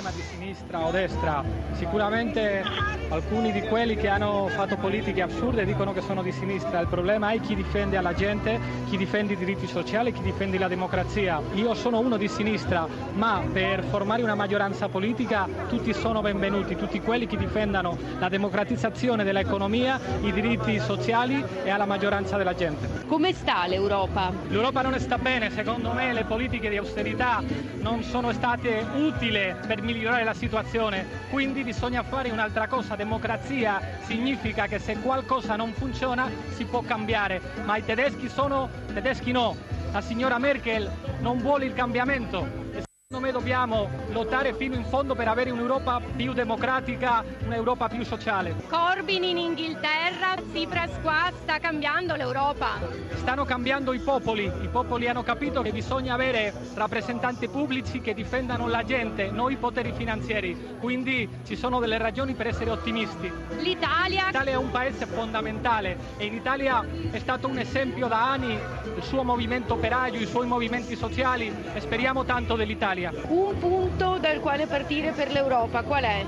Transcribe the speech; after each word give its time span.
Problema 0.00 0.10
di 0.10 0.22
sinistra 0.22 0.86
o 0.86 0.90
destra, 0.90 1.44
sicuramente 1.72 2.62
alcuni 3.10 3.52
di 3.52 3.60
quelli 3.62 3.96
che 3.96 4.08
hanno 4.08 4.48
fatto 4.48 4.76
politiche 4.76 5.20
assurde 5.20 5.66
dicono 5.66 5.92
che 5.92 6.00
sono 6.00 6.22
di 6.22 6.32
sinistra, 6.32 6.80
il 6.80 6.86
problema 6.86 7.32
è 7.32 7.40
chi 7.40 7.54
difende 7.54 8.00
la 8.00 8.14
gente, 8.14 8.58
chi 8.88 8.96
difende 8.96 9.34
i 9.34 9.36
diritti 9.36 9.66
sociali, 9.66 10.12
chi 10.12 10.22
difende 10.22 10.58
la 10.58 10.68
democrazia. 10.68 11.42
Io 11.54 11.74
sono 11.74 11.98
uno 11.98 12.16
di 12.16 12.28
sinistra, 12.28 12.86
ma 13.12 13.42
per 13.52 13.84
formare 13.84 14.22
una 14.22 14.34
maggioranza 14.34 14.88
politica 14.88 15.46
tutti 15.68 15.92
sono 15.92 16.22
benvenuti, 16.22 16.76
tutti 16.76 17.00
quelli 17.00 17.26
che 17.26 17.36
difendano 17.36 17.98
la 18.18 18.28
democratizzazione 18.28 19.22
dell'economia, 19.22 20.00
i 20.22 20.32
diritti 20.32 20.78
sociali 20.78 21.44
e 21.62 21.68
alla 21.68 21.84
maggioranza 21.84 22.38
della 22.38 22.54
gente. 22.54 23.04
Come 23.06 23.34
sta 23.34 23.66
l'Europa? 23.66 24.32
L'Europa 24.48 24.80
non 24.80 24.98
sta 24.98 25.18
bene, 25.18 25.50
secondo 25.50 25.92
me 25.92 26.12
le 26.14 26.24
politiche 26.24 26.70
di 26.70 26.78
austerità 26.78 27.42
non 27.80 28.02
sono 28.02 28.32
state 28.32 28.86
utili 28.94 29.54
per 29.66 29.82
migliorare 29.82 29.89
la 29.98 30.34
situazione, 30.34 31.04
quindi 31.30 31.64
bisogna 31.64 32.02
fare 32.02 32.30
un'altra 32.30 32.68
cosa. 32.68 32.94
Democrazia 32.94 33.80
significa 34.06 34.66
che 34.66 34.78
se 34.78 34.98
qualcosa 35.00 35.56
non 35.56 35.72
funziona 35.72 36.30
si 36.54 36.64
può 36.64 36.82
cambiare, 36.82 37.40
ma 37.64 37.76
i 37.76 37.84
tedeschi 37.84 38.28
sono 38.28 38.68
tedeschi 38.92 39.32
no. 39.32 39.56
La 39.92 40.00
signora 40.00 40.38
Merkel 40.38 40.90
non 41.20 41.38
vuole 41.38 41.64
il 41.64 41.72
cambiamento. 41.72 42.89
Secondo 43.12 43.26
me 43.26 43.36
dobbiamo 43.36 43.90
lottare 44.12 44.54
fino 44.54 44.76
in 44.76 44.84
fondo 44.84 45.16
per 45.16 45.26
avere 45.26 45.50
un'Europa 45.50 46.00
più 46.14 46.32
democratica, 46.32 47.24
un'Europa 47.44 47.88
più 47.88 48.04
sociale. 48.04 48.54
Corbyn 48.68 49.24
in 49.24 49.36
Inghilterra, 49.36 50.36
Tsipras 50.52 50.92
qua, 51.02 51.32
sta 51.42 51.58
cambiando 51.58 52.14
l'Europa. 52.14 52.78
Stanno 53.14 53.44
cambiando 53.44 53.92
i 53.92 53.98
popoli, 53.98 54.44
i 54.44 54.68
popoli 54.70 55.08
hanno 55.08 55.24
capito 55.24 55.60
che 55.60 55.72
bisogna 55.72 56.14
avere 56.14 56.54
rappresentanti 56.74 57.48
pubblici 57.48 58.00
che 58.00 58.14
difendano 58.14 58.68
la 58.68 58.84
gente, 58.84 59.28
non 59.32 59.50
i 59.50 59.56
poteri 59.56 59.92
finanziari, 59.92 60.76
quindi 60.78 61.28
ci 61.44 61.56
sono 61.56 61.80
delle 61.80 61.98
ragioni 61.98 62.34
per 62.34 62.46
essere 62.46 62.70
ottimisti. 62.70 63.28
L'Italia... 63.58 64.26
L'Italia 64.26 64.52
è 64.52 64.56
un 64.56 64.70
paese 64.70 65.06
fondamentale 65.06 65.98
e 66.16 66.26
in 66.26 66.34
Italia 66.34 66.86
è 67.10 67.18
stato 67.18 67.48
un 67.48 67.58
esempio 67.58 68.06
da 68.06 68.30
anni 68.30 68.52
il 68.52 69.02
suo 69.02 69.24
movimento 69.24 69.74
operaio, 69.74 70.20
i 70.20 70.26
suoi 70.26 70.46
movimenti 70.46 70.94
sociali 70.94 71.52
e 71.74 71.80
speriamo 71.80 72.24
tanto 72.24 72.54
dell'Italia. 72.54 72.98
Un 73.08 73.56
punto 73.58 74.18
dal 74.18 74.40
quale 74.40 74.66
partire 74.66 75.12
per 75.12 75.30
l'Europa, 75.32 75.82
qual 75.82 76.02
è? 76.04 76.26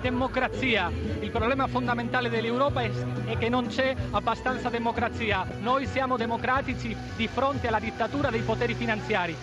Democrazia. 0.00 0.90
Il 1.20 1.30
problema 1.30 1.66
fondamentale 1.66 2.30
dell'Europa 2.30 2.80
è, 2.80 2.90
è 3.26 3.36
che 3.36 3.50
non 3.50 3.66
c'è 3.66 3.94
abbastanza 4.10 4.70
democrazia. 4.70 5.46
Noi 5.60 5.86
siamo 5.86 6.16
democratici 6.16 6.96
di 7.16 7.28
fronte 7.28 7.68
alla 7.68 7.78
dittatura 7.78 8.30
dei 8.30 8.40
poteri 8.40 8.74
finanziari. 8.74 9.36